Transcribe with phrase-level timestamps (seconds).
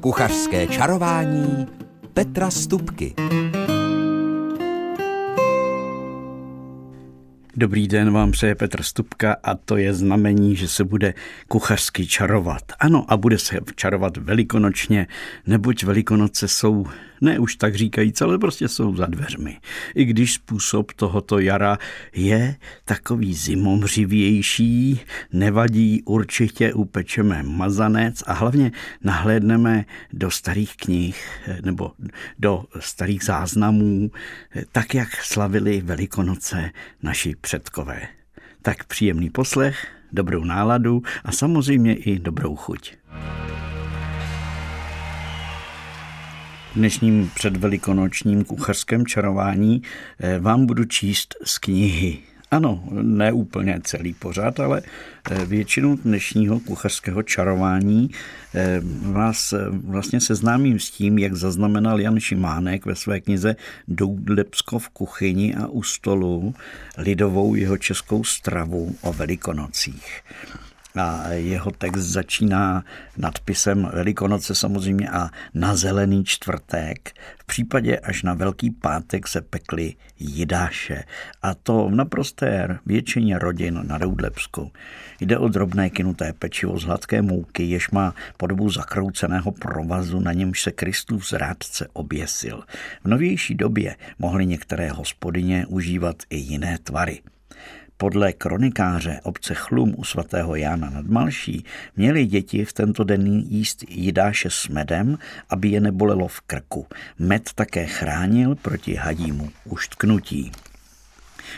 [0.00, 1.66] Kuchařské čarování
[2.14, 3.14] Petra Stupky.
[7.56, 11.14] Dobrý den vám přeje Petr Stupka a to je znamení, že se bude
[11.48, 12.62] kuchařsky čarovat.
[12.78, 15.06] Ano, a bude se čarovat velikonočně,
[15.46, 16.86] neboť velikonoce jsou
[17.20, 19.58] ne už tak říkajíc, ale prostě jsou za dveřmi.
[19.94, 21.78] I když způsob tohoto jara
[22.14, 25.00] je takový zimomřivější,
[25.32, 28.72] nevadí, určitě upečeme mazanec a hlavně
[29.04, 31.92] nahlédneme do starých knih nebo
[32.38, 34.10] do starých záznamů,
[34.72, 36.70] tak jak slavili Velikonoce
[37.02, 38.08] naši předkové.
[38.62, 42.94] Tak příjemný poslech, dobrou náladu a samozřejmě i dobrou chuť.
[46.70, 49.82] V dnešním předvelikonočním kuchařském čarování
[50.18, 52.18] eh, vám budu číst z knihy.
[52.50, 54.82] Ano, ne úplně celý pořád, ale
[55.30, 58.10] eh, většinu dnešního kuchařského čarování
[58.54, 63.56] eh, vás vlastně seznámím s tím, jak zaznamenal Jan Šimánek ve své knize
[63.88, 66.54] Doudlepsko v kuchyni a u stolu
[66.98, 70.22] lidovou jeho českou stravu o velikonocích
[70.96, 72.84] a jeho text začíná
[73.16, 77.10] nadpisem Velikonoce samozřejmě a na zelený čtvrtek.
[77.38, 81.04] V případě až na Velký pátek se pekly jidáše
[81.42, 84.72] a to v naprosté většině rodin na Doudlepsku.
[85.20, 90.62] Jde o drobné kynuté pečivo z hladké mouky, jež má podobu zakrouceného provazu, na němž
[90.62, 92.62] se Kristův zrádce oběsil.
[93.04, 97.20] V novější době mohly některé hospodyně užívat i jiné tvary.
[98.00, 101.64] Podle kronikáře obce Chlum u svatého Jána nad Malší
[101.96, 105.18] měli děti v tento den jíst jidáše s medem,
[105.50, 106.86] aby je nebolelo v krku.
[107.18, 110.52] Med také chránil proti hadímu uštknutí.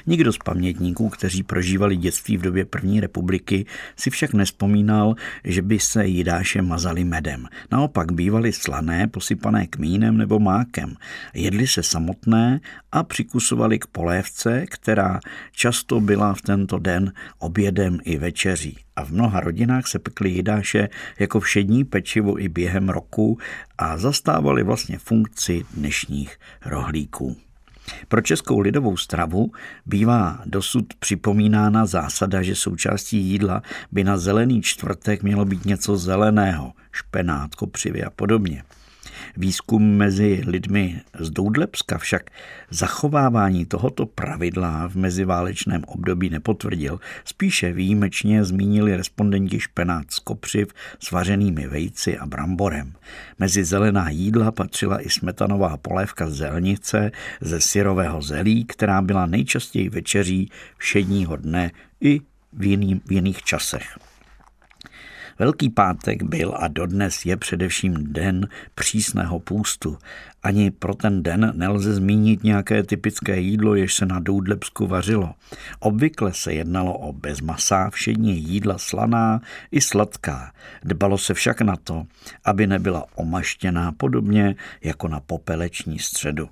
[0.06, 5.78] Nikdo z pamětníků, kteří prožívali dětství v době první republiky, si však nespomínal, že by
[5.78, 7.46] se jidáše mazali medem.
[7.72, 10.96] Naopak bývaly slané, posypané kmínem nebo mákem.
[11.34, 12.60] Jedli se samotné
[12.92, 15.20] a přikusovali k polévce, která
[15.52, 18.78] často byla v tento den obědem i večeří.
[18.96, 20.88] A v mnoha rodinách se pekly jidáše
[21.18, 23.38] jako všední pečivo i během roku
[23.78, 27.36] a zastávali vlastně funkci dnešních rohlíků.
[28.08, 29.52] Pro českou lidovou stravu
[29.86, 33.62] bývá dosud připomínána zásada, že součástí jídla
[33.92, 38.62] by na zelený čtvrtek mělo být něco zeleného, špenát, kopřivy a podobně.
[39.36, 42.30] Výzkum mezi lidmi z Doudlepska však
[42.70, 47.00] zachovávání tohoto pravidla v meziválečném období nepotvrdil.
[47.24, 50.68] Spíše výjimečně zmínili respondenti špenát z kopřiv
[51.00, 52.92] s vařenými vejci a bramborem.
[53.38, 57.10] Mezi zelená jídla patřila i smetanová polévka zelnice
[57.40, 61.70] ze syrového zelí, která byla nejčastěji večeří všedního dne
[62.00, 62.20] i
[62.52, 64.11] v, jiný, v jiných časech.
[65.38, 69.98] Velký pátek byl a dodnes je především den přísného půstu.
[70.42, 75.34] Ani pro ten den nelze zmínit nějaké typické jídlo, jež se na Doudlebsku vařilo.
[75.78, 80.52] Obvykle se jednalo o bezmasá všední jídla slaná i sladká.
[80.84, 82.06] Dbalo se však na to,
[82.44, 86.48] aby nebyla omaštěná podobně jako na popeleční středu.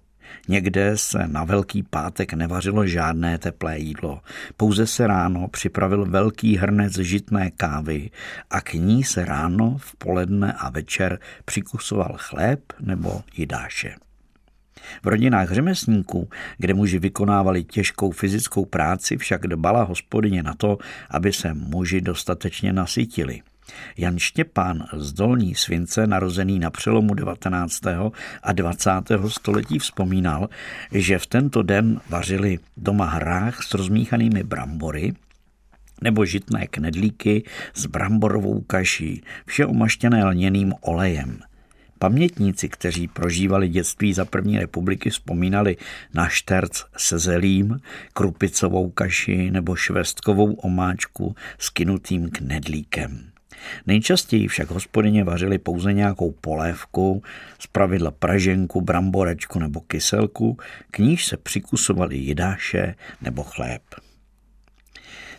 [0.49, 4.21] Někde se na Velký pátek nevařilo žádné teplé jídlo.
[4.57, 8.11] Pouze se ráno připravil velký hrnec žitné kávy
[8.51, 13.95] a k ní se ráno, v poledne a večer přikusoval chléb nebo jidáše.
[15.03, 20.79] V rodinách řemeslníků, kde muži vykonávali těžkou fyzickou práci, však dbala hospodyně na to,
[21.11, 23.41] aby se muži dostatečně nasytili.
[23.97, 27.81] Jan Štěpán z Dolní Svince, narozený na přelomu 19.
[28.43, 28.91] a 20.
[29.29, 30.49] století, vzpomínal,
[30.93, 35.13] že v tento den vařili doma hrách s rozmíchanými brambory,
[36.03, 37.45] nebo žitné knedlíky
[37.75, 41.41] s bramborovou kaší, vše omaštěné lněným olejem.
[41.99, 45.77] Pamětníci, kteří prožívali dětství za první republiky, vzpomínali
[46.15, 47.81] na šterc se zelím,
[48.13, 53.30] krupicovou kaši nebo švestkovou omáčku s kinutým knedlíkem.
[53.87, 57.23] Nejčastěji však hospodyně vařili pouze nějakou polévku,
[57.73, 60.59] pravidla praženku, bramborečku nebo kyselku,
[60.91, 63.83] k níž se přikusovali jidáše nebo chléb.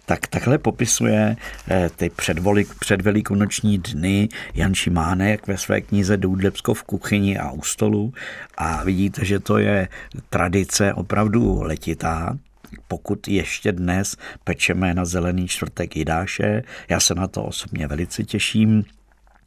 [0.05, 1.35] Tak takhle popisuje
[1.67, 7.61] eh, ty předvolik, předvelikonoční dny Jan Šimánek ve své knize Doudlepsko v kuchyni a u
[7.61, 8.13] stolu
[8.57, 9.87] a vidíte, že to je
[10.29, 12.37] tradice opravdu letitá,
[12.87, 16.63] pokud ještě dnes pečeme na zelený čtvrtek jidáše.
[16.89, 18.83] Já se na to osobně velice těším.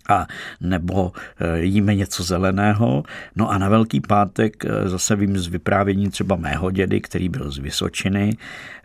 [0.09, 0.27] a
[0.61, 3.03] nebo eh, jíme něco zeleného.
[3.37, 7.51] No a na Velký pátek eh, zase vím z vyprávění třeba mého dědy, který byl
[7.51, 8.37] z Vysočiny,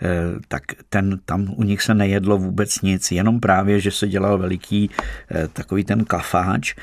[0.02, 0.08] eh,
[0.48, 4.90] tak ten, tam u nich se nejedlo vůbec nic, jenom právě, že se dělal veliký
[5.54, 6.76] takový ten kafáč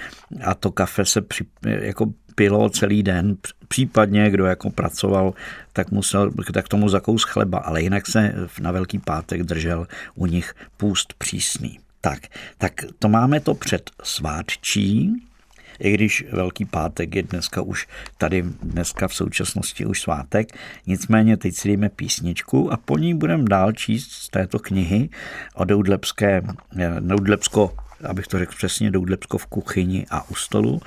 [0.44, 3.36] a to kafe se při, jako pilo celý den,
[3.68, 5.34] případně kdo jako pracoval,
[5.72, 10.54] tak musel tak tomu zakous chleba, ale jinak se na Velký pátek držel u nich
[10.76, 11.78] půst přísný.
[12.00, 12.20] Tak,
[12.58, 15.22] tak to máme to před svátčí,
[15.78, 17.86] i když Velký pátek je dneska už
[18.18, 20.48] tady, dneska v současnosti už svátek,
[20.86, 25.08] nicméně teď si dejme písničku a po ní budeme dál číst z této knihy
[25.54, 26.42] o Doudlepské,
[27.00, 30.80] Doudlepsko, abych to řekl přesně, Doudlepsko v kuchyni a u stolu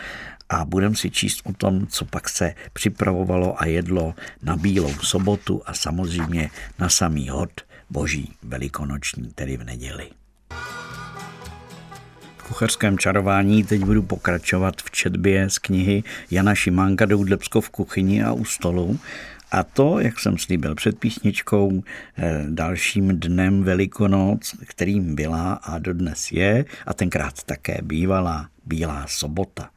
[0.49, 5.61] a budeme si číst o tom, co pak se připravovalo a jedlo na Bílou sobotu
[5.65, 6.49] a samozřejmě
[6.79, 7.51] na samý hod
[7.89, 10.09] Boží velikonoční, tedy v neděli
[12.49, 18.31] kuchařském čarování teď budu pokračovat v četbě z knihy Jana Šimánka Doudlepsko v kuchyni a
[18.31, 18.99] u stolu.
[19.51, 21.83] A to, jak jsem slíbil před písničkou,
[22.17, 29.69] eh, dalším dnem Velikonoc, kterým byla a dodnes je, a tenkrát také bývala Bílá sobota.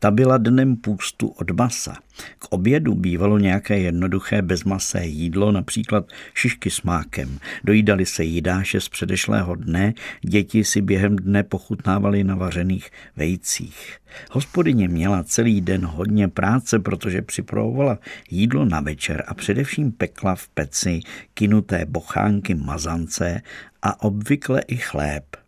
[0.00, 1.96] Ta byla dnem půstu od masa.
[2.38, 7.38] K obědu bývalo nějaké jednoduché bezmasé jídlo, například šišky s mákem.
[7.64, 13.98] Dojídali se jídáše z předešlého dne, děti si během dne pochutnávali na vařených vejcích.
[14.30, 17.98] Hospodyně měla celý den hodně práce, protože připravovala
[18.30, 21.00] jídlo na večer a především pekla v peci
[21.34, 23.42] kinuté bochánky mazance
[23.82, 25.47] a obvykle i chléb.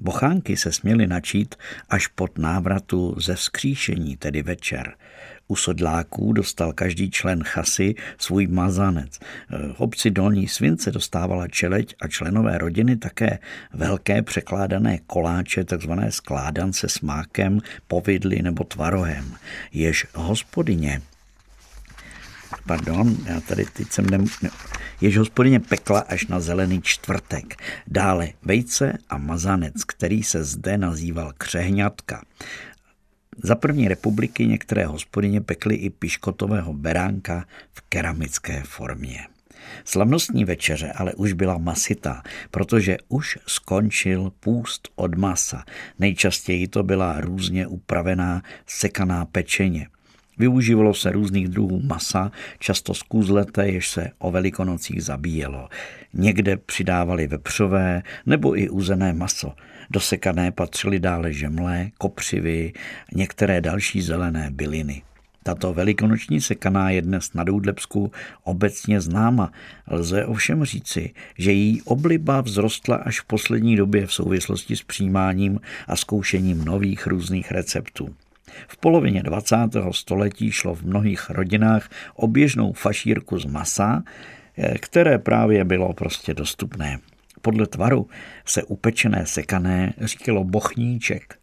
[0.00, 1.54] Bochánky se směly načít
[1.88, 4.94] až pod návratu ze vzkříšení, tedy večer.
[5.48, 9.18] U sodláků dostal každý člen chasy svůj mazanec.
[9.72, 13.38] V obci Dolní Svince dostávala čeleť a členové rodiny také
[13.74, 19.34] velké překládané koláče, takzvané skládance s mákem, povidly nebo tvarohem.
[19.72, 21.02] Jež hospodyně
[22.66, 24.50] pardon, já tady teď jsem nem, ne,
[25.00, 27.56] jež hospodyně pekla až na zelený čtvrtek.
[27.86, 32.22] Dále vejce a mazanec, který se zde nazýval křehňatka.
[33.42, 39.26] Za první republiky některé hospodyně pekly i piškotového beránka v keramické formě.
[39.84, 45.64] Slavnostní večeře ale už byla masitá, protože už skončil půst od masa.
[45.98, 49.88] Nejčastěji to byla různě upravená sekaná pečeně–
[50.40, 55.68] Využívalo se různých druhů masa, často z kůzlete, jež se o velikonocích zabíjelo.
[56.14, 59.52] Někde přidávali vepřové nebo i uzené maso.
[59.90, 62.72] Do sekané patřily dále žemle, kopřivy,
[63.14, 65.02] některé další zelené byliny.
[65.42, 68.12] Tato velikonoční sekaná je dnes na Doudlepsku
[68.44, 69.52] obecně známa.
[69.90, 75.60] Lze ovšem říci, že její obliba vzrostla až v poslední době v souvislosti s přijímáním
[75.88, 78.14] a zkoušením nových různých receptů.
[78.68, 79.56] V polovině 20.
[79.90, 84.02] století šlo v mnohých rodinách o běžnou fašírku z masa,
[84.58, 86.98] eh, které právě bylo prostě dostupné.
[87.42, 88.08] Podle tvaru
[88.44, 91.38] se upečené sekané říkalo bochníček.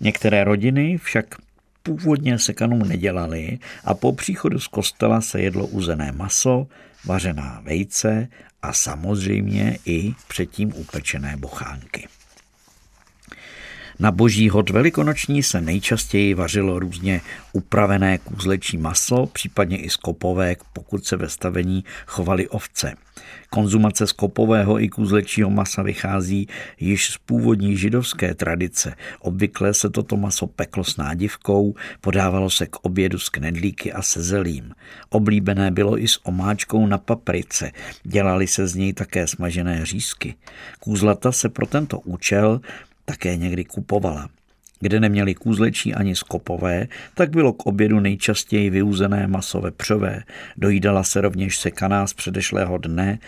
[0.00, 1.26] Některé rodiny však
[1.82, 6.66] původně sekanou nedělali a po příchodu z kostela se jedlo uzené maso,
[7.04, 8.28] vařená vejce
[8.62, 12.08] a samozřejmě i předtím upečené bochánky.
[14.00, 17.20] Na boží hod velikonoční se nejčastěji vařilo různě
[17.52, 22.94] upravené kůzlečí maso, případně i skopovek, pokud se ve stavení chovali ovce.
[23.50, 26.48] Konzumace skopového i kůzlečího masa vychází
[26.80, 28.94] již z původní židovské tradice.
[29.20, 34.22] Obvykle se toto maso peklo s nádivkou, podávalo se k obědu s knedlíky a se
[34.22, 34.74] zelím.
[35.08, 37.70] Oblíbené bylo i s omáčkou na paprice,
[38.02, 40.34] dělali se z něj také smažené řízky.
[40.80, 42.60] Kůzlata se pro tento účel
[43.08, 44.28] také někdy kupovala.
[44.80, 50.22] Kde neměli kůzlečí ani skopové, tak bylo k obědu nejčastěji vyuzené maso vepřové.
[50.56, 53.18] Dojídala se rovněž sekaná z předešlého dne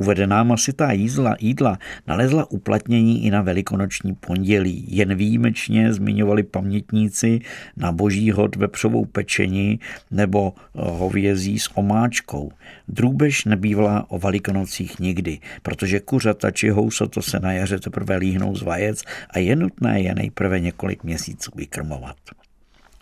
[0.00, 4.84] Uvedená masitá jízla, jídla nalezla uplatnění i na velikonoční pondělí.
[4.88, 7.40] Jen výjimečně zmiňovali pamětníci
[7.76, 12.52] na boží hod vepřovou pečení nebo hovězí s omáčkou.
[12.88, 18.62] Drůbež nebývala o velikonocích nikdy, protože kuřata či housoto se na jaře teprve líhnou z
[18.62, 22.16] vajec a je nutné je nejprve několik měsíců vykrmovat.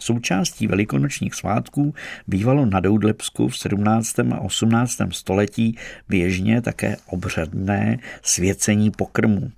[0.01, 1.95] Součástí velikonočních svátků
[2.27, 4.19] bývalo na Doudlepsku v 17.
[4.19, 4.99] a 18.
[5.11, 9.51] století běžně také obřadné svěcení pokrmu.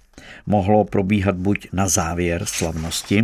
[0.47, 3.23] Mohlo probíhat buď na závěr slavnosti,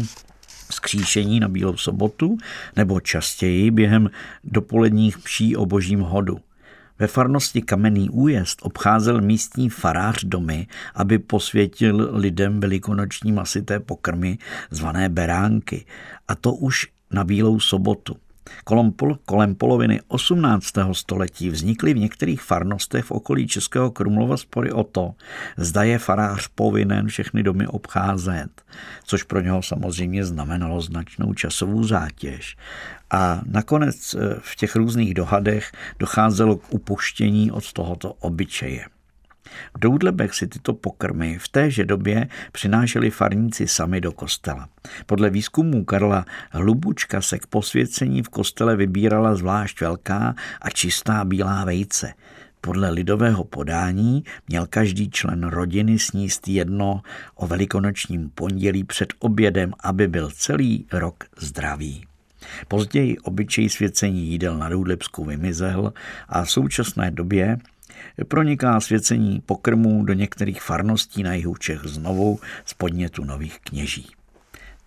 [0.71, 2.39] skříšení na Bílou sobotu,
[2.77, 4.11] nebo častěji během
[4.45, 6.41] dopoledních pší o božím hodu.
[6.99, 14.39] Ve farnosti Kamenný újezd obcházel místní farář domy, aby posvětil lidem velikonoční masité pokrmy
[14.71, 15.87] zvané beránky.
[16.29, 18.17] A to už na Bílou sobotu.
[18.65, 20.73] Kolem, pol, kolem poloviny 18.
[20.93, 25.15] století vznikly v některých farnostech v okolí Českého Krumlova spory o to,
[25.57, 28.63] zda je farář povinen všechny domy obcházet,
[29.05, 32.57] což pro něho samozřejmě znamenalo značnou časovou zátěž.
[33.11, 38.94] A nakonec eh, v těch různých dohadech docházelo k upuštění od tohoto obyčeje.
[39.77, 44.69] V Doudlebech si tyto pokrmy v téže době přinášeli farníci sami do kostela.
[45.07, 51.65] Podle výzkumů Karla Hlubučka se k posvěcení v kostele vybírala zvlášť velká a čistá bílá
[51.65, 52.15] vejce.
[52.61, 57.03] Podle lidového podání měl každý člen rodiny sníst jedno
[57.35, 62.07] o velikonočním pondělí před obědem, aby byl celý rok zdravý.
[62.69, 65.93] Později obyčej svěcení jídel na Růdlebsku vymizel
[66.29, 67.59] a v současné době
[68.29, 74.11] proniká svěcení pokrmů do některých farností na jihu Čech znovu z podnětu nových kněží.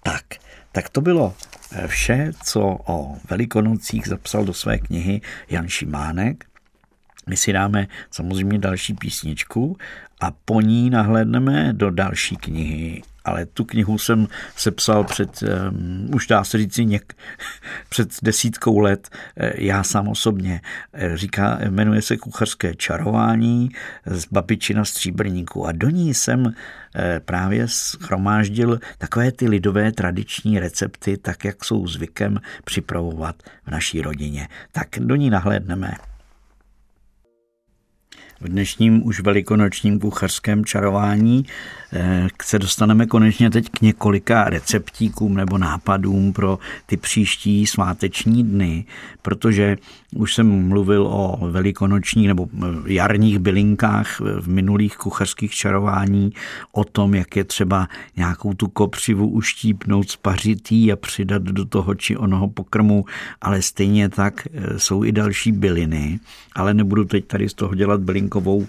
[0.04, 0.24] Tak,
[0.72, 1.36] tak to bylo
[1.72, 6.46] eh, vše, co o Velikonocích zapsal do své knihy Jan Šimánek.
[7.28, 9.78] My si dáme samozřejmě další písničku
[10.22, 16.28] a po ní nahlédneme do další knihy ale tu knihu jsem sepsal před, um, už
[16.28, 17.14] dá se říct, něk,
[17.90, 20.62] před desítkou let, eh, já sám osobně.
[20.94, 23.70] Eh, říká, jmenuje se Kuchařské čarování
[24.06, 26.54] z babičina stříbrníku a do ní jsem
[26.96, 34.02] eh, právě schromáždil takové ty lidové tradiční recepty, tak jak jsou zvykem připravovat v naší
[34.02, 34.48] rodině.
[34.72, 35.94] Tak do ní nahlédneme.
[38.42, 41.46] V dnešním už velikonočním kuchařském čarování
[41.94, 48.86] Eh, se dostaneme konečně teď k několika receptíkům nebo nápadům pro ty příští sváteční dny,
[49.22, 49.78] protože
[50.16, 56.34] už jsem mluvil o velikonočních nebo eh, jarních bylinkách v minulých kuchařských čarování,
[56.72, 62.18] o tom, jak je třeba nějakou tu kopřivu uštípnout, spařitý a přidat do toho či
[62.18, 63.06] onoho pokrmu,
[63.42, 66.20] ale stejně tak eh, jsou i další byliny,
[66.56, 68.68] ale nebudu teď tady z toho dělat bylinkovou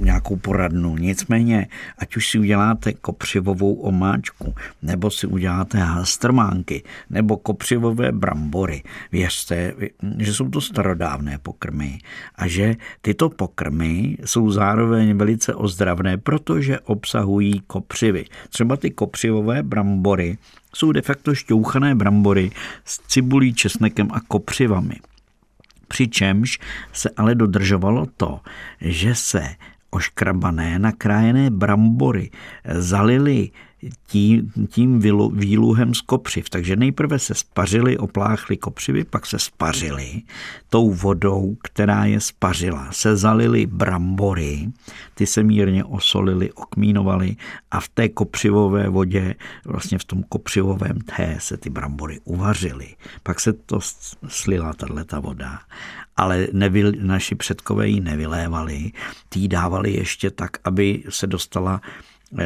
[0.00, 0.96] nějakou poradnu.
[0.96, 1.66] Nicméně,
[1.98, 8.82] ať už si uděláte kopřivovou omáčku, nebo si uděláte hastrmánky, nebo kopřivové brambory.
[9.12, 9.74] Věřte,
[10.18, 11.98] že jsou to starodávné pokrmy
[12.34, 18.24] a že tyto pokrmy jsou zároveň velice ozdravné, protože obsahují kopřivy.
[18.48, 20.38] Třeba ty kopřivové brambory
[20.74, 22.50] jsou de facto šťouchané brambory
[22.84, 24.96] s cibulí, česnekem a kopřivami.
[25.88, 26.58] Přičemž
[26.92, 28.40] se ale dodržovalo to,
[28.80, 29.42] že se
[29.90, 32.30] oškrabané, nakrájené brambory
[32.64, 33.50] zalili
[34.06, 35.00] tím, tím
[35.32, 36.50] výluhem z kopřiv.
[36.50, 40.22] Takže nejprve se spařili, opláchli kopřivy, pak se spařili
[40.68, 42.88] tou vodou, která je spařila.
[42.92, 44.68] Se zalili brambory,
[45.14, 47.36] ty se mírně osolili, okmínovali
[47.70, 52.86] a v té kopřivové vodě, vlastně v tom kopřivovém té se ty brambory uvařily.
[53.22, 53.80] Pak se to
[54.28, 55.58] slila tato voda
[56.16, 58.92] ale nevy, naši předkové ji nevylévali,
[59.28, 61.80] ty dávali ještě tak, aby se dostala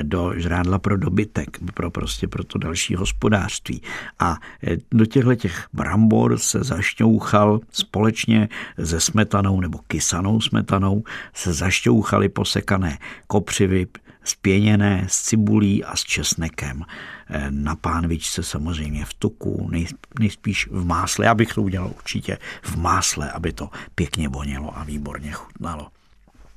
[0.02, 3.82] do žrádla pro dobytek, pro prostě pro to další hospodářství.
[4.18, 8.48] A e, do těchto těch brambor se zašťouchal společně
[8.84, 11.02] se smetanou nebo kysanou smetanou
[11.34, 13.86] se zašťouchaly posekané kopřivy,
[14.24, 16.82] spěněné s cibulí a s česnekem.
[17.28, 19.70] E, na pánvičce samozřejmě v tuku,
[20.18, 21.26] nejspíš v másle.
[21.26, 25.88] Já bych to udělal určitě v másle, aby to pěkně vonělo a výborně chutnalo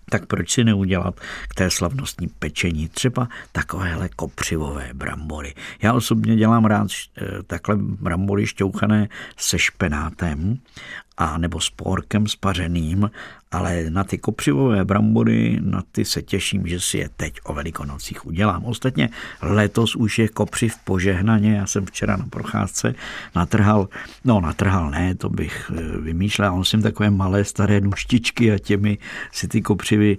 [0.10, 1.20] tak proč si neudělat
[1.50, 5.54] k té slavnostní pečení třeba takovéhle kopřivové brambory.
[5.82, 10.58] Já osobně dělám rád eh, takhle brambory šťouchané se špenátem
[11.18, 13.12] a nebo s porkem spařeným,
[13.54, 18.26] ale na ty kopřivové brambory, na ty se těším, že si je teď o velikonocích
[18.26, 18.66] udělám.
[18.66, 19.10] Ostatně
[19.42, 22.96] letos už je kopřiv požehnaně, já jsem včera na procházce
[23.36, 23.90] natrhal,
[24.26, 28.98] no natrhal ne, to bych eh, vymýšlel, on jsem takové malé staré nůžtičky a těmi
[29.32, 30.18] si ty kopřivy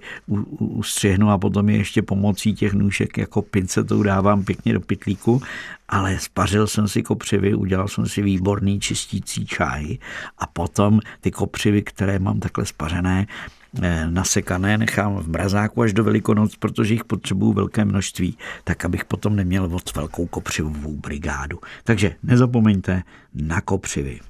[0.58, 5.42] ustřihnu a potom je ještě pomocí těch nůžek jako pincetou dávám pěkně do pytlíku
[5.88, 9.98] ale spařil jsem si kopřivy, udělal jsem si výborný čistící čaj
[10.38, 13.24] a potom ty kopřivy, které mám takhle spařené,
[13.83, 19.04] eh, nasekané nechám v mrazáku až do velikonoc, protože jich potřebuju velké množství, tak abych
[19.04, 21.59] potom neměl od velkou kopřivovou brigádu.
[21.85, 23.02] Takže nezapomeňte
[23.35, 24.21] na kopřivy.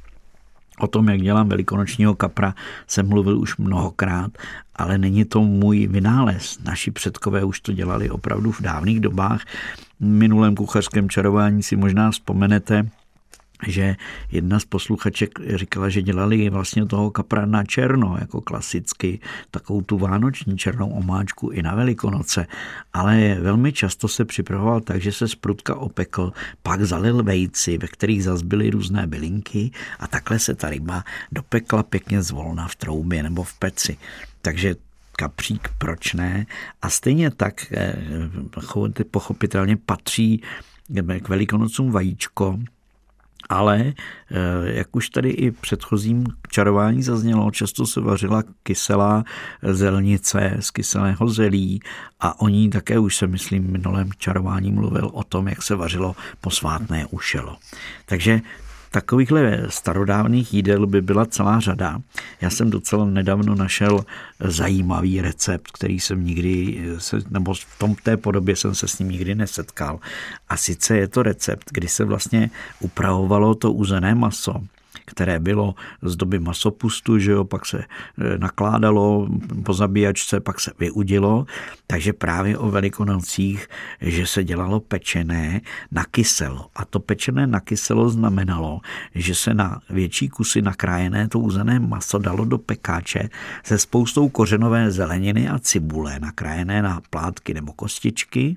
[0.78, 2.54] O tom, jak dělám velikonočního kapra,
[2.86, 4.30] jsem mluvil už mnohokrát,
[4.76, 6.58] ale není to můj vynález.
[6.64, 9.44] Naši předkové už to dělali opravdu v dávných dobách
[10.00, 12.88] minulém kuchařském čarování si možná vzpomenete,
[13.66, 13.96] že
[14.32, 19.98] jedna z posluchaček říkala, že dělali vlastně toho kapra na černo, jako klasicky, takovou tu
[19.98, 22.46] vánoční černou omáčku i na Velikonoce,
[22.92, 27.88] ale velmi často se připravoval tak, že se z prutka opekl, pak zalil vejci, ve
[27.88, 33.42] kterých zazbyly různé bylinky a takhle se ta ryba dopekla pěkně zvolna v troubě nebo
[33.42, 33.96] v peci.
[34.42, 34.74] Takže
[35.16, 36.46] kapřík, proč ne?
[36.82, 37.96] A stejně tak eh,
[39.10, 40.42] pochopitelně patří
[41.20, 42.58] k velikonocům vajíčko,
[43.48, 43.94] ale, eh,
[44.64, 49.24] jak už tady i předchozím čarování zaznělo, často se vařila kyselá
[49.62, 51.80] zelnice z kyselého zelí
[52.20, 56.16] a o ní také už se, myslím, minulém čarování mluvil o tom, jak se vařilo
[56.40, 57.56] posvátné ušelo.
[58.06, 58.40] Takže
[58.94, 61.98] Takovýchhle starodávných jídel by byla celá řada.
[62.40, 64.04] Já jsem docela nedávno našel
[64.40, 69.08] zajímavý recept, který jsem nikdy, se, nebo v tom té podobě jsem se s ním
[69.08, 70.00] nikdy nesetkal.
[70.48, 74.54] A sice je to recept, kdy se vlastně upravovalo to uzené maso
[75.04, 79.28] které bylo z doby masopustu, že jo, pak se e, nakládalo
[79.64, 81.46] po zabíjačce, pak se vyudilo,
[81.86, 83.68] takže právě o velikonocích,
[84.00, 85.60] že se dělalo pečené
[85.92, 86.66] na kyselo.
[86.76, 88.80] A to pečené na kyselo znamenalo,
[89.14, 93.28] že se na větší kusy nakrájené to uzené maso dalo do pekáče
[93.64, 98.56] se spoustou kořenové zeleniny a cibule nakrájené na plátky nebo kostičky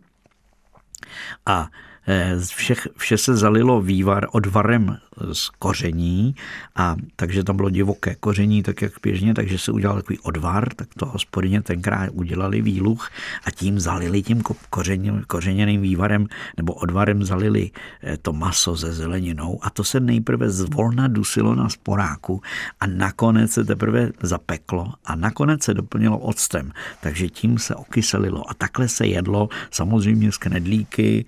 [1.45, 1.69] a
[2.09, 4.97] Eh, všech, vše se zalilo vývar odvarem
[5.33, 6.35] z koření,
[6.75, 10.87] a takže tam bylo divoké koření, tak jak běžně, takže se udělal takový odvar, tak
[10.97, 13.09] to hospodyně tenkrát udělali výluch
[13.45, 17.71] a tím zalili tím kořením, kořeněným vývarem nebo odvarem zalili
[18.03, 19.59] eh, to maso se zeleninou.
[19.61, 22.41] A to se nejprve zvolna dusilo na sporáku
[22.79, 26.71] a nakonec se teprve zapeklo a nakonec se doplnilo octem,
[27.01, 31.25] takže tím se okyselilo a takhle se jedlo samozřejmě z knedlíky,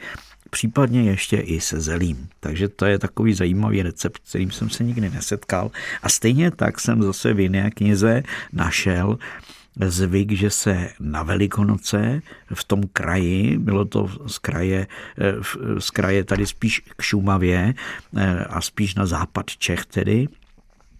[0.49, 2.27] případně ještě i se zelím.
[2.39, 5.71] Takže to je takový zajímavý recept, kterým jsem se nikdy nesetkal.
[6.03, 9.17] A stejně tak jsem zase v jiné knize našel
[9.87, 12.21] zvyk, že se na Velikonoce
[12.53, 14.87] v tom kraji, bylo to z kraje,
[15.79, 17.73] z kraje tady spíš k Šumavě
[18.49, 20.27] a spíš na západ Čech tedy,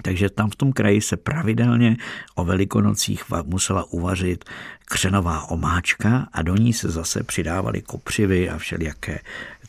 [0.02, 1.98] takže tam v tom kraji se pravidelně
[2.36, 4.46] o velikonocích musela uvařit
[4.86, 9.20] křenová omáčka a do ní se zase přidávaly kopřivy a všelijaké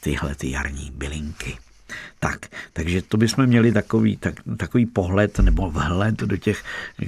[0.01, 1.59] tyhle ty jarní bylinky.
[2.19, 6.65] Tak, takže to bychom měli takový, tak, takový pohled nebo vhled do těch,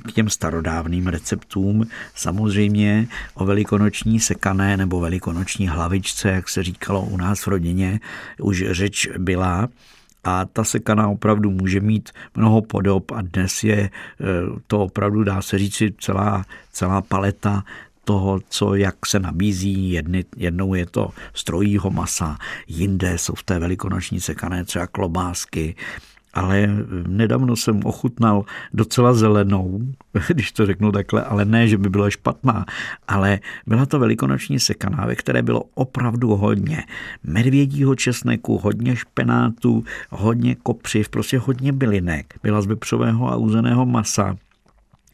[0.08, 1.86] k těm starodávným receptům.
[2.14, 8.00] Samozřejmě o velikonoční sekané nebo velikonoční hlavičce, jak se říkalo u nás v rodině,
[8.40, 9.68] už řeč byla.
[10.24, 13.90] A ta sekana opravdu může mít mnoho podob a dnes je e,
[14.66, 17.64] to opravdu, dá se říci, celá, celá paleta
[18.04, 19.90] toho, co jak se nabízí.
[19.90, 25.74] Jedny, jednou je to strojího masa, jinde jsou v té velikonoční sekané třeba klobásky,
[26.34, 26.68] ale
[27.06, 29.80] nedávno jsem ochutnal docela zelenou,
[30.28, 32.64] když to řeknu takhle, ale ne, že by byla špatná,
[33.08, 36.84] ale byla to velikonoční sekaná, ve které bylo opravdu hodně
[37.24, 42.34] medvědího česneku, hodně špenátu, hodně kopřiv, prostě hodně bylinek.
[42.42, 44.36] Byla z vepřového a uzeného masa,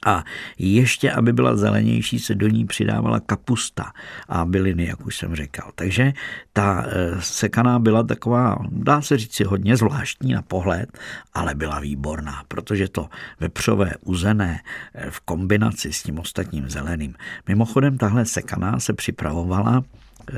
[0.06, 0.24] a
[0.58, 3.92] ještě, aby byla zelenější, se do ní přidávala kapusta
[4.28, 5.70] a byliny, jak už jsem říkal.
[5.74, 6.12] Takže
[6.52, 10.98] ta eh, sekaná byla taková, dá se říct hodně zvláštní na pohled,
[11.34, 13.08] ale byla výborná, protože to
[13.40, 14.61] vepřové uzené
[14.94, 17.14] eh, v kombinaci s tím ostatním zeleným.
[17.48, 19.84] Mimochodem, tahle sekaná se připravovala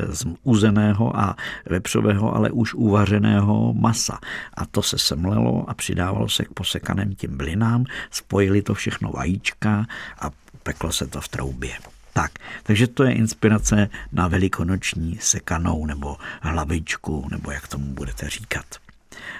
[0.08, 4.18] z uzeného a vepřového, ale už uvařeného masa.
[4.54, 9.86] A to se semlelo a přidávalo se k posekaným tím blinám, spojili to všechno vajíčka
[10.20, 10.30] a
[10.62, 11.72] peklo se to v troubě.
[12.12, 12.30] Tak,
[12.62, 18.64] takže to je inspirace na velikonoční sekanou nebo hlavičku, nebo jak tomu budete říkat.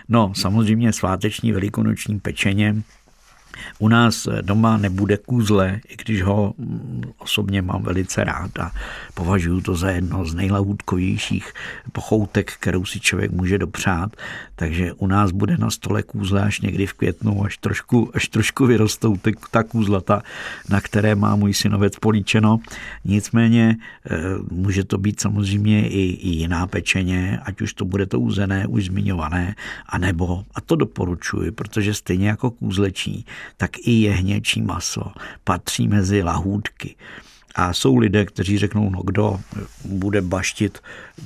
[0.09, 2.83] No, samozřejmě sváteční velikonoční pečeně
[3.79, 6.55] u nás doma nebude kůzle, i když ho
[7.19, 8.73] osobně mám velice rád a
[9.15, 11.53] považuji to za jedno z nejlahůdkovějších
[11.93, 14.17] pochoutek, kterou si člověk může dopřát.
[14.57, 18.67] Takže u nás bude na stole kůzle až někdy v květnu, až trošku, až trošku
[18.67, 19.17] vyrostou
[19.51, 20.23] ta kůzlata,
[20.69, 22.59] na které má můj synovec políčeno.
[23.05, 24.19] Nicméně eh,
[24.51, 28.85] může to být samozřejmě i, i jiná pečeně, ať už to bude to uzené, už
[28.85, 29.55] zmiňované,
[29.89, 33.27] anebo, a to doporučuji, protože stejně jako kůzlečí,
[33.57, 35.13] tak i jehněčí maso
[35.45, 36.97] patří mezi lahůdky.
[37.55, 39.41] A jsou lidé, kteří řeknou, no kdo
[39.85, 40.79] bude baštit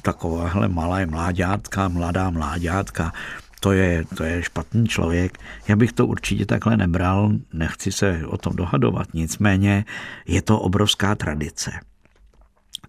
[0.03, 3.13] takovéhle malé mláďátka, mladá mláďátka,
[3.61, 5.39] to je, to je špatný člověk.
[5.69, 9.85] Já bych to určitě takhle nebral, nechci se o tom dohadovat, nicméně
[10.27, 11.71] je to obrovská tradice.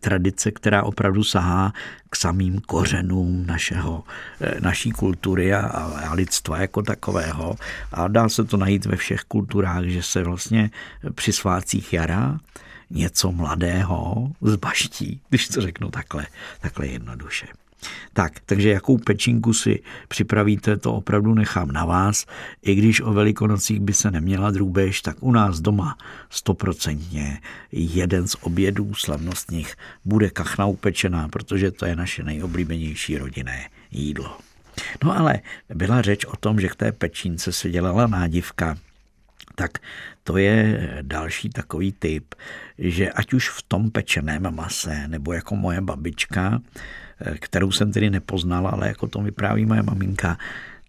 [0.06, 1.74] Tradice, která opravdu sahá
[2.10, 4.04] k samým kořenům našeho,
[4.42, 5.60] eh, naší kultury a,
[6.06, 7.56] a lidstva jako takového.
[7.92, 10.70] A dá se to najít ve všech kulturách, že se vlastně
[11.16, 12.40] při svácích jara
[12.90, 16.28] něco mladého zbaští, když to řeknu takhle,
[16.62, 17.65] takhle jednoduše.
[18.14, 22.26] Tak, takže jakou pečinku si připravíte, to opravdu nechám na vás.
[22.62, 25.98] I když o velikonocích by se neměla drůbež, tak u nás doma
[26.30, 27.40] stoprocentně
[27.72, 34.38] jeden z obědů slavnostních bude kachna upečená, protože to je naše nejoblíbenější rodinné jídlo.
[35.04, 35.40] No ale
[35.76, 38.78] byla řeč o tom, že k té pečínce se dělala nádivka,
[39.56, 39.72] tak
[40.24, 42.36] to je další takový typ,
[42.78, 46.62] že ať už v tom pečeném mase, nebo jako moje babička,
[47.40, 50.38] kterou jsem tedy nepoznala, ale jako to vypráví moje maminka,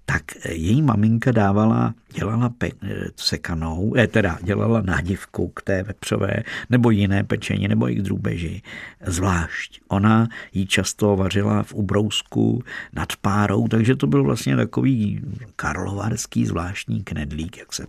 [0.07, 2.69] tak její maminka dávala, dělala pe,
[3.16, 8.62] sekanou, eh, teda dělala nádivku k té vepřové nebo jiné pečení nebo i k drůbeži.
[9.07, 9.81] Zvlášť.
[9.88, 15.21] Ona ji často vařila v ubrousku nad párou, takže to byl vlastně takový
[15.57, 17.87] karlovarský zvláštní knedlík, jak se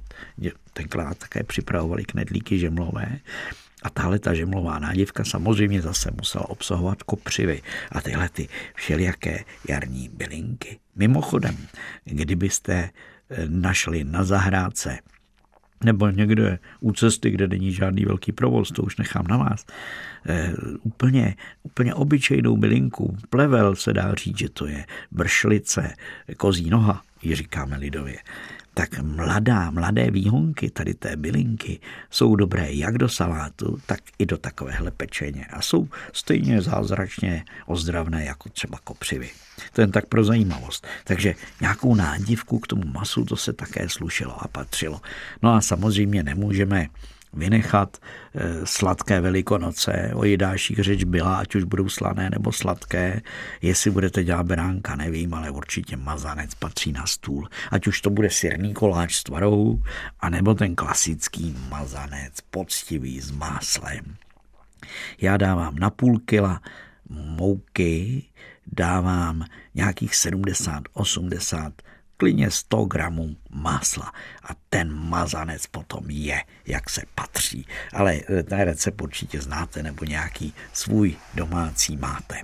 [0.73, 3.19] tenkrát také připravovali knedlíky žemlové.
[3.83, 7.61] A tahle ta žemlová nádivka samozřejmě zase musela obsahovat kopřivy
[7.91, 10.79] a tyhle ty všelijaké jarní bylinky.
[10.95, 11.57] Mimochodem,
[12.05, 12.89] kdybyste
[13.29, 14.97] eh, našli na zahrádce
[15.83, 19.65] nebo někde u cesty, kde není žádný velký provoz, to už nechám na vás,
[20.25, 25.93] e, úplně, úplně obyčejnou bylinku, plevel se dá říct, že to je bršlice,
[26.37, 28.17] kozí noha, ji říkáme lidově
[28.77, 34.37] tak mladá, mladé výhonky tady té bylinky jsou dobré jak do salátu, tak i do
[34.37, 39.29] takovéhle pečeně a jsou stejně zázračně ozdravné jako třeba kopřivy.
[39.73, 40.87] To jen tak pro zajímavost.
[41.03, 45.01] Takže nějakou nádivku k tomu masu to se také slušelo a patřilo.
[45.43, 46.87] No a samozřejmě nemůžeme
[47.33, 50.11] vynechat eh, sladké velikonoce.
[50.13, 53.21] O jídáších řeč byla, ať už budou slané nebo sladké.
[53.61, 57.49] Jestli budete dělat beránka, nevím, ale určitě mazanec patří na stůl.
[57.71, 59.81] Ať už to bude sirný koláč s tvarou,
[60.19, 64.15] anebo ten klasický mazanec, poctivý s máslem.
[65.21, 66.61] Já dávám na půl kila
[67.09, 68.23] mouky,
[68.67, 71.71] dávám nějakých 70-80
[72.17, 74.11] klidně 100 gramů másla
[74.43, 77.67] a ten mazanec potom je, jak se patří.
[77.93, 82.41] Ale eh, ten recept určitě znáte nebo nějaký svůj domácí máte.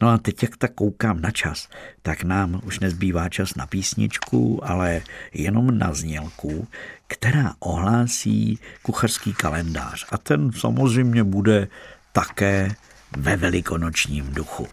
[0.00, 1.68] No a teď, jak tak koukám na čas,
[2.02, 5.02] tak nám už nezbývá čas na písničku, ale
[5.34, 6.68] jenom na znělku,
[7.06, 10.06] která ohlásí kuchařský kalendář.
[10.10, 11.68] A ten samozřejmě bude
[12.12, 12.74] také
[13.16, 14.68] ve velikonočním duchu.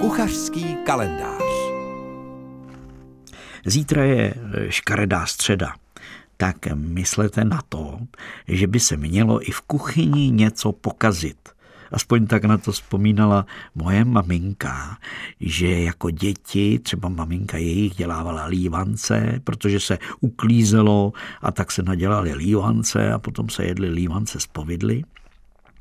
[0.00, 1.47] Kuchařský kalendář
[3.66, 5.74] Zítra je e, škaredá středa,
[6.36, 7.98] tak myslete na to,
[8.48, 11.48] že by se mělo i v kuchyni něco pokazit.
[11.92, 14.98] Aspoň tak na to vzpomínala moje maminka,
[15.40, 22.34] že jako děti, třeba maminka jejich dělávala lívance, protože se uklízelo a tak se nadělali
[22.34, 25.02] lívance a potom se jedli lívance z povidly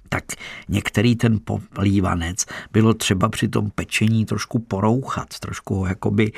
[0.09, 0.23] tak
[0.69, 1.39] některý ten
[1.73, 6.31] polívanec bylo třeba při tom pečení trošku porouchat, trošku ho jakoby,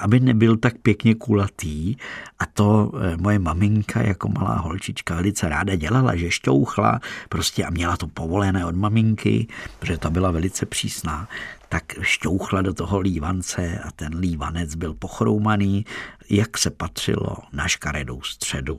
[0.00, 1.96] aby nebyl tak pěkně kulatý
[2.38, 7.70] a to eh, moje maminka jako malá holčička velice ráda dělala, že šťouchla prostě a
[7.70, 9.46] měla to povolené od maminky,
[9.78, 11.28] protože ta byla velice přísná,
[11.68, 15.84] tak šťouchla do toho lívance a ten lívanec byl pochroumaný,
[16.30, 18.78] jak se patřilo na škaredou středu.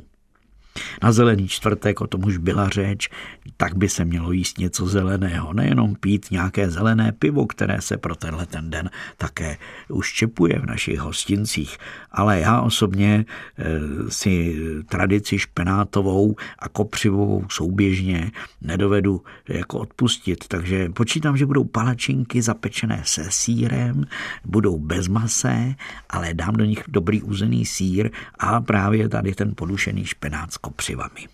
[1.04, 3.10] Na zelený čtvrtek, o tom už byla řeč,
[3.58, 8.16] tak by se mělo jíst něco zeleného, nejenom pít nějaké zelené pivo, které se pro
[8.16, 9.58] tenhle ten den také
[9.90, 11.78] už čepuje v našich hostincích.
[12.12, 13.26] Ale já osobně
[13.58, 13.64] eh,
[14.10, 14.56] si
[14.90, 23.26] tradici špenátovou a kopřivovou souběžně nedovedu jako odpustit, takže počítám, že budou palačinky zapečené se
[23.30, 24.06] sírem,
[24.46, 25.76] budou bez mase,
[26.10, 28.10] ale dám do nich dobrý uzený sír
[28.40, 31.28] a právě tady ten podušený špenát kopřivami.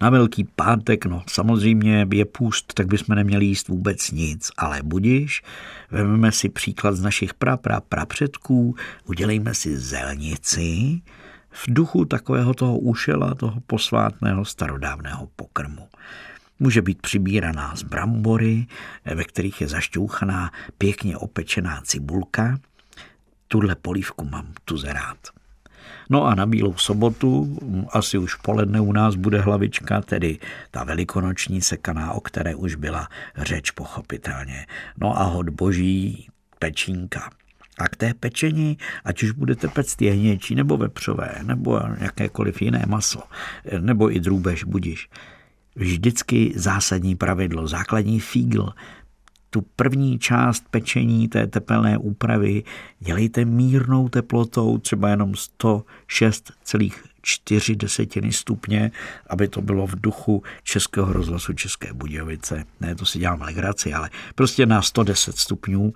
[0.00, 5.42] Na Velký pátek, no samozřejmě je půst, tak bychom neměli jíst vůbec nic, ale budiš,
[5.90, 11.00] vezmeme si příklad z našich pra, pra, prapředků, udělejme si zelnici
[11.50, 15.88] v duchu takového toho ušela, toho posvátného starodávného pokrmu.
[16.58, 18.66] Může být přibíraná z brambory,
[19.04, 22.58] ve kterých je zašťouchaná pěkně opečená cibulka.
[23.48, 25.35] Tuhle polívku mám tu rád.
[26.10, 27.58] No a na Bílou sobotu,
[27.90, 30.38] asi už poledne u nás bude hlavička, tedy
[30.70, 34.66] ta velikonoční sekaná, o které už byla řeč pochopitelně.
[35.00, 37.30] No a hod boží pečínka.
[37.78, 43.22] A k té pečení, ať už budete pect jehněčí, nebo vepřové, nebo jakékoliv jiné maso,
[43.80, 45.08] nebo i drůbež, budiš,
[45.74, 48.68] vždycky zásadní pravidlo, základní fígl.
[49.56, 52.62] Tu první část pečení té tepelné úpravy
[53.00, 58.90] dělejte mírnou teplotou, třeba jenom 106,4 desetiny stupně,
[59.30, 62.64] aby to bylo v duchu Českého rozhlasu České Budějovice.
[62.80, 65.92] Ne, to si dělám legraci, ale prostě na 110 stupňů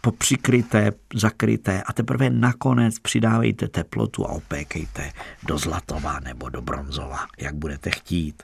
[0.00, 5.12] popřikryté, zakryté a teprve nakonec přidávejte teplotu a opékejte
[5.46, 8.42] do zlatova nebo do bronzova, jak budete chtít.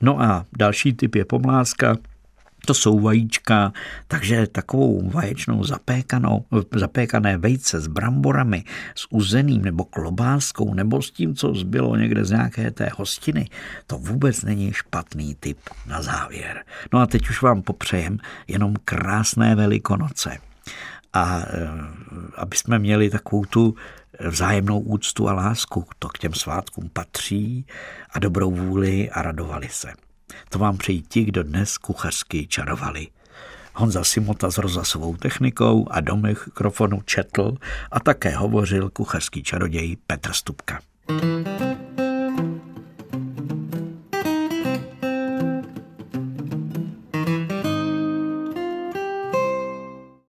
[0.00, 1.96] No a další typ je pomlázka,
[2.64, 3.72] to jsou vajíčka,
[4.08, 6.44] takže takovou vaječnou zapékanou,
[6.76, 12.30] zapékané vejce s bramborami, s uzeným nebo klobáskou, nebo s tím, co zbylo někde z
[12.30, 13.48] nějaké té hostiny,
[13.86, 16.64] to vůbec není špatný typ na závěr.
[16.92, 20.38] No a teď už vám popřejem jenom krásné velikonoce
[21.12, 21.68] a e,
[22.36, 23.74] aby jsme měli takovou tu
[24.20, 27.66] vzájemnou úctu a lásku, to k těm svátkům patří
[28.10, 30.03] a dobrou vůli a radovali se.
[30.48, 33.08] To vám přejí ti, kdo dnes kuchařsky čarovali.
[33.74, 37.54] Honza Simota s rozhlasovou technikou a do mikrofonu četl
[37.92, 40.80] a také hovořil kuchařský čaroděj Petr Stupka.